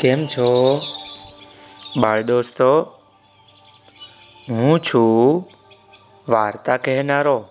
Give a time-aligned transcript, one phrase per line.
[0.00, 0.80] કેમ છો?
[1.96, 2.82] બાળ દોસ્તો,
[4.48, 5.50] હું છું
[6.28, 7.48] વાર્તા કહેનારો.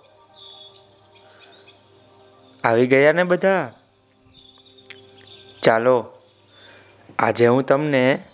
[2.63, 3.73] આવી ગયા ને બધા?
[5.61, 6.05] ચાલો,
[7.19, 8.25] આજે હું તમને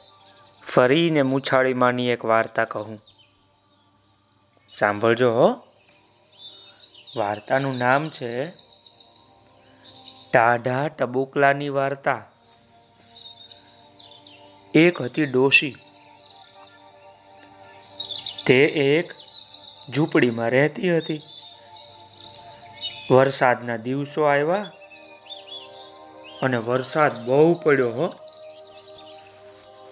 [0.68, 3.02] ફરીને મૂછાળીમાંની એક વાર્તા કહું.
[4.74, 5.54] સાંભળજો હો.
[7.20, 8.50] વાર્તાનું નામ છે
[10.32, 12.33] ટાઢા ટબુકલાની વાર્તા.
[14.76, 15.76] એક હતી ડોશી.
[18.46, 19.12] તે એક
[19.96, 21.22] ઝૂંપડીમાં રહેતી હતી.
[23.12, 24.72] વરસાદના દિવસો આવ્યા
[26.42, 28.10] અને વરસાદ બહુ પડ્યો હો.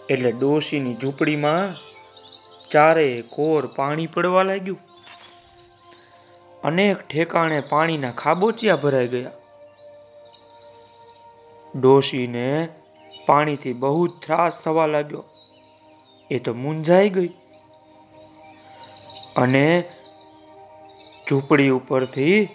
[0.10, 1.76] એટલે ડોશીની ઝૂંપડીમાં
[2.70, 4.80] ચારે કોર પાણી પડવા લાગ્યું.
[6.64, 9.32] અનેક ઠેકાણે પાણીના ખાબોચિયા ભરાઈ ગયા.
[11.76, 12.70] ડોશીને
[13.26, 15.24] પાણીથી બહુ ત્રાસ થવા લાગ્યો.
[16.32, 17.28] એ તો મૂંઝાઈ ગઈ.
[19.38, 19.84] અને
[21.30, 22.50] ઝૂંપડી ઉપરથી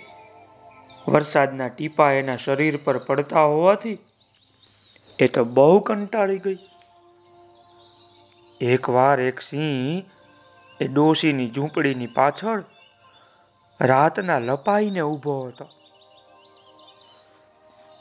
[1.09, 3.99] વરસાદના ટીપા એના શરીર પર પડતા હોવાથી
[5.19, 6.59] એ તો બહુ કંટાળી ગઈ.
[8.61, 10.03] એકવાર એક સિંહ
[10.81, 12.65] એ ડોશીની ઝૂંપડીની પાછળ
[13.81, 15.69] રાતના લપાઈને ઊભો હતો.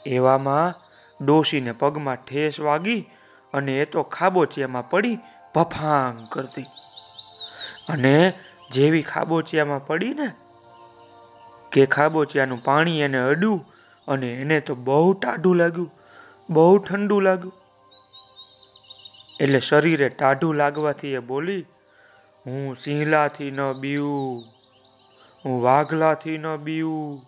[0.06, 0.85] એવામાં
[1.20, 3.02] ડોશીને પગમાં ઠેસ વાગી
[3.54, 5.18] અને એ તો ખાબોચિયામાં પડી
[5.54, 6.68] ભફાંગ કરતી.
[7.88, 8.16] અને
[8.70, 10.28] જેવી ખાબોચિયામાં પડી ને
[11.72, 13.60] કે ખાબોચિયાનું પાણી એને અડ્યું
[14.08, 15.90] અને એને તો બહુ ટાઢું લાગ્યું,
[16.50, 17.54] બહુ ઠંડુ લાગ્યું.
[19.40, 21.64] એટલે શરીરે ટાઢું લાગવાથી એ બોલી,
[22.46, 24.44] હું સિંહલાથી ન બીવું,
[25.44, 27.22] હું વાઘલાથી ન બીવું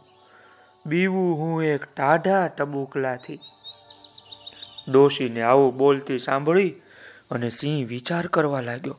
[0.87, 3.41] બીવું હું એક ટાઢા ટબુકલાથી.
[4.89, 6.75] ડોશીને આવું બોલતી સાંભળી
[7.31, 8.99] અને સિંહ વિચાર કરવા લાગ્યો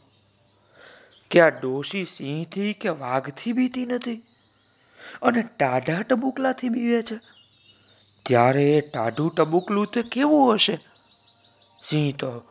[1.32, 4.22] કે આ ડોશી સિંહથી કે વાઘથી બીતી નથી
[5.22, 7.20] અને ટાઢા ટબુકલાથી બીવે છે.
[8.26, 10.80] ત્યારે એ ટાઢું ટબુકલું તો કેવું હશે?
[11.84, 12.44] સિંહ તો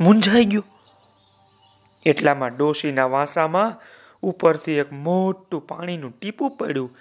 [0.00, 0.64] મૂંઝાઈ ગયો.
[2.06, 3.80] એટલામાં ડોશીના વાંસામાં
[4.22, 6.96] ઉપરથી એક મોટું પાણીનું ટીપું પડ્યું.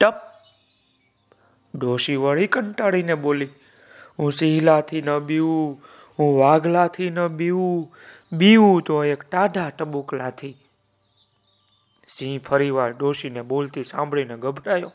[0.00, 0.14] ટપ!
[1.74, 3.48] ડોશી વળી કંટાળીને બોલી
[4.18, 5.82] હું સિહલાથી ન બીવું,
[6.18, 7.94] હું વાઘલાથી ન બીવું
[8.32, 10.56] બીવું તો એક ટાઢા ટબુકલાથી.
[12.08, 14.92] સિંહ ફરીવાર ડોશીને બોલતી સાંભળીને ગભરાયો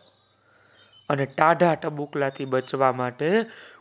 [1.10, 3.32] અને ટાઢા ટબુકલાથી બચવા માટે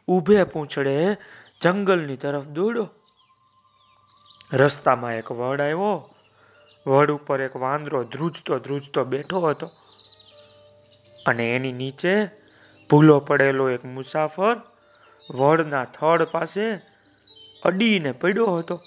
[0.08, 1.16] ઊભે પૂંછડે
[1.62, 2.88] જંગલની તરફ દોડ્યો.
[4.52, 6.10] રસ્તામાં એક વડ આવ્યો.
[6.86, 9.66] વડ ઉપર એક વાંદરો ધ્રુજતો ધ્રુજતો બેઠો હતો
[11.26, 12.26] અને એની નીચે
[12.90, 14.56] ભૂલો પડેલો એક મુસાફર
[15.34, 16.74] વડના થડ પાસે
[17.62, 18.80] અડીને પડ્યો હતો.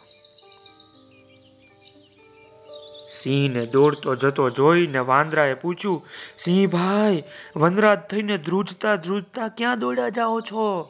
[3.11, 6.05] સિંહને દોડતો જતો જોઈને વાંદરાએ પૂછ્યું,
[6.37, 7.23] સિંહ ભાઈ,
[7.55, 10.89] વનરાજ થઈને ધ્રુજતા ધ્રુજતા ક્યાં દોડ્યા જાઓ છો?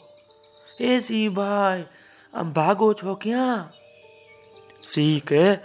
[0.79, 1.83] એ સિંહ ભાઈ,
[2.33, 3.71] આમ ભાગો છો ક્યાં?
[4.83, 5.55] સિંહ કે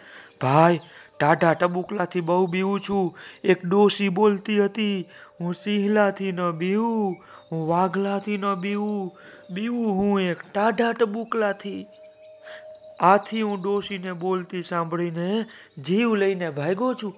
[0.40, 0.80] ભાઈ,
[1.20, 3.18] ટાઢા ટબુકલાથી બહુ બીવું છું.
[3.44, 5.08] એક ડોશી બોલતી હતી,
[5.40, 7.16] હું સિંહલાથી ન બીવું,
[7.52, 9.18] હું વાઘલાથી ન બીવું.
[9.50, 11.86] બીવું હું એક ટાઢા ટબુકલાથી.
[13.00, 15.44] આથી હું ડોશીને બોલતી સાંભળીને
[15.78, 17.14] જીવ લઈને ભાગ્યો છું.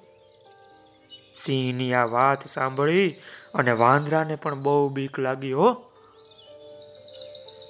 [1.34, 3.16] સિંહની આ વાત સાંભળી
[3.54, 5.90] અને વાંદરાને પણ બહુ બીક લાગી હો.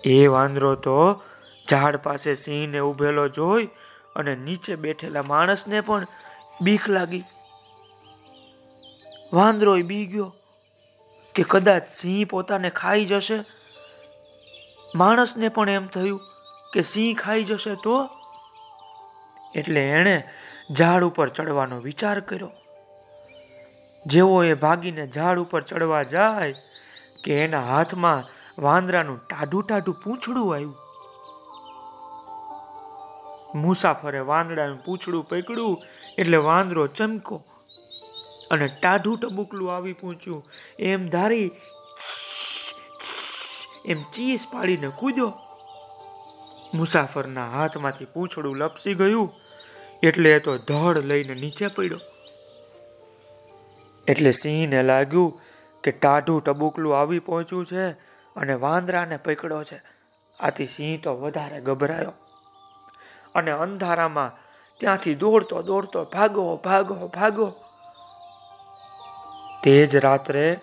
[0.04, 1.22] એ વાંદરો તો
[1.70, 3.68] ઝાડ પાસે સિંહને ઉભેલો જોઈ
[4.16, 6.06] અને નીચે બેઠેલા માણસને પણ
[6.62, 7.22] બીક લાગી.
[9.32, 10.34] વાંદરો બી ગયો
[11.34, 13.44] કે કદાચ સિંહ પોતાને ખાઈ જશે
[14.94, 16.20] માણસને પણ એમ થયું
[16.72, 18.10] કે સિંહ ખાઈ જશે તો?
[19.54, 20.28] એટલે એણે
[20.70, 22.50] ઝાડ ઉપર ચડવાનો વિચાર કર્યો.
[24.06, 26.54] જેવો એ ભાગીને ઝાડ ઉપર ચડવા જાય
[27.24, 28.24] કે એના હાથમાં
[28.62, 30.76] વાંદરાનું ટાઢું ટાઢું પૂંછડું આવ્યું.
[33.54, 35.82] મુસાફરે વાંદરાનું પૂંછડું પકડ્યું
[36.18, 37.42] એટલે વાંદરો ચમકો
[38.50, 40.44] અને ટાઢું ટબુકલું આવી પૂછ્યું.
[40.78, 41.50] એમ ધારી
[43.86, 45.32] એમ ચીસ પાડીને કૂદ્યો.
[46.74, 49.34] મુસાફરના હાથમાંથી પૂંછડું લપસી ગયું,
[50.02, 51.98] એટલે એ તો ધડ લઈને નીચે પડ્યો.
[54.08, 55.40] એટલે સિંહને લાગ્યું
[55.84, 57.90] કે ટાઢું ટબુકલું આવી પહોંચ્યું છે
[58.36, 59.82] અને વાંદરાને પકડ્યો છે.
[60.40, 62.12] આથી સિંહ તો વધારે ગભરાયો.
[63.34, 64.32] અને અંધારામાં
[64.80, 67.52] ત્યાંથી દોડતો દોડતો ભાગો ભાગો ભાગો.
[69.64, 70.58] તે જ રાત્રે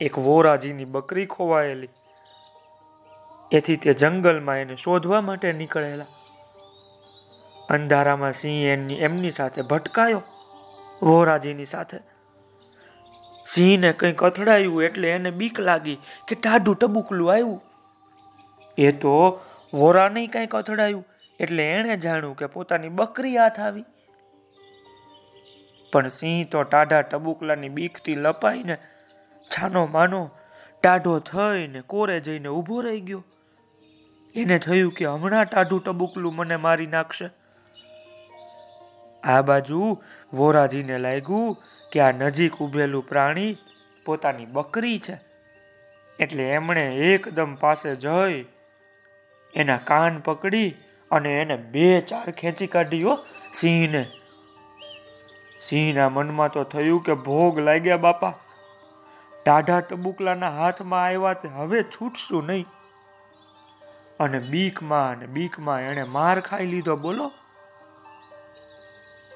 [0.00, 1.88] એક વોરાજીની બકરી ખોવાયેલી.
[3.52, 6.06] એથી તે જંગલમાં એને શોધવા માટે નીકળેલા.
[7.70, 10.22] અંધારામાં સિંહ એમની એમની સાથે ભટકાયો,
[11.02, 11.98] વોરાજીની સાથે.
[13.46, 17.62] સિંહને કંઈક અથડાયું એટલે એને બીક લાગી કે ટાઢું ટબુકલું આવ્યું.
[18.78, 19.40] એ તો
[19.74, 21.06] વોરાને કંઈક અથડાયું
[21.40, 23.84] એટલે એણે જાણ્યું કે પોતાની બકરી હાથ આવી.
[25.92, 28.78] પણ સિંહ તો ટાઢા ટબુકલાની બીકથી લપાઈને
[29.50, 30.30] છાનો માનો
[30.82, 33.24] ટાઢો થઈને કોરે જઈને ઊભો રહી ગયો.
[34.34, 37.30] એને થયું કે હમણાં ટાઢું ટબુકલું મને મારી નાખશે.
[39.24, 40.02] આ બાજુ
[40.32, 41.56] વોરાજીને લાગ્યું
[41.92, 43.56] કે આ નજીક ઊભેલું પ્રાણી
[44.04, 45.20] પોતાની બકરી છે.
[46.18, 48.44] એટલે એમણે એકદમ પાસે જઈ
[49.54, 50.74] એના કાન પકડી
[51.10, 53.18] અને એને બે ચાર ખેંચી કાઢ્યો.
[53.54, 54.06] સિંહને,
[55.60, 58.34] સિંહના મનમાં તો થયું કે ભોગ લાગ્યા બાપા.
[59.46, 62.66] ટાઢા ટબુકલાના હાથમાં આવ્યા તે હવે છૂટશું નહીં.
[64.20, 67.32] અને બીકમાં અને બીકમાં એણે માર ખાઈ લીધો, બોલો.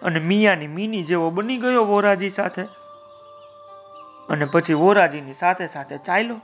[0.02, 2.62] અને મિયાની મીની જેવો બની ગયો વોરાજી સાથે.
[4.28, 6.40] અને પછી વોરાજીની સાથે સાથે ચાલ્યો.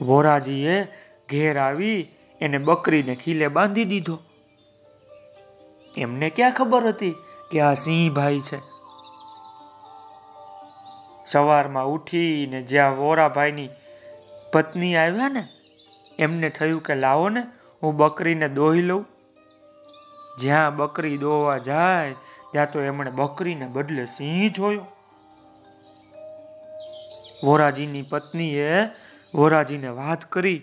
[0.00, 0.84] વોરાજીએ
[1.30, 4.18] ઘેર આવી એને બકરીને ખીલે બાંધી દીધો.
[5.96, 7.14] એમને ક્યાં ખબર હતી
[7.50, 8.71] કે આ સિંહ ભાઈ છે?
[11.32, 13.70] સવારમાં ઉઠીને જ્યાં વોરાભાઈની
[14.52, 15.42] પત્ની આવ્યા ને,
[16.18, 17.42] એમને થયું કે લાવો ને,
[17.82, 19.06] હું બકરીને દોહી લઉં.
[20.40, 22.14] જ્યાં બકરી દોવા જાય,
[22.52, 24.86] ત્યાં તો એમણે બકરીને બદલે સિંહ જોયો.
[27.44, 28.70] વોરાજીની પત્નીએ
[29.34, 30.62] વોરાજીને વાત કરી.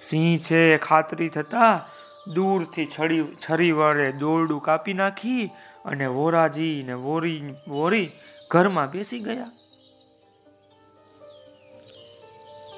[0.00, 1.88] સિંહ છે એ ખાતરી થતા
[2.34, 5.44] દૂરથી છડી, છરી વડે દોરડું કાપી નાખી
[5.84, 8.10] અને વોરાજી ને વોરી વોરી
[8.48, 9.50] ઘરમાં બેસી ગયા.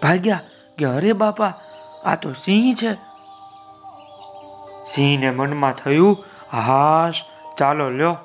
[0.02, 0.40] ભાગ્યા
[0.78, 1.52] કે અરે બાપા,
[2.04, 2.94] આ તો સિંહ છે.
[4.86, 7.14] સિંહને મનમાં થયું, હાશ,
[7.58, 8.16] ચાલો લ્યો.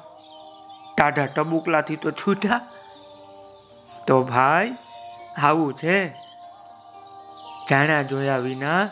[0.98, 2.62] ટાઢા ટબુકલાથી તો છૂટ્યા
[4.08, 4.76] તો ભાઈ,
[5.44, 6.10] આવું છે.
[7.70, 8.90] જાણ્યા જોયા વિના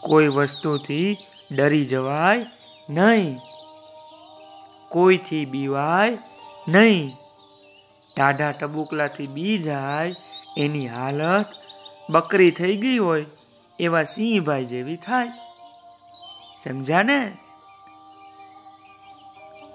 [0.00, 1.16] કોઈ વસ્તુથી
[1.52, 2.46] ડરી જવાય
[2.90, 3.38] નહીં.
[4.88, 6.18] કોઈથી બીવાય
[6.68, 7.27] નહીં.
[8.18, 10.14] ટાઢા ટબુકલાથી બી જાય,
[10.56, 11.46] એની હાલત
[12.10, 13.26] બકરી થઈ ગઈ હોય,
[13.80, 15.28] એવા સિંહભાઈ જેવી થાય.
[16.64, 17.32] સમજ્યા ને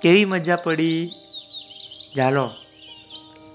[0.01, 1.11] કેવી મજા પડી?
[2.15, 2.49] ચાલો,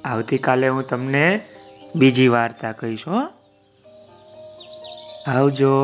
[0.05, 1.49] આવતીકાલે હું તમને
[1.97, 3.21] બીજી વાર્તા કહીશ હો.
[5.27, 5.75] આવજો.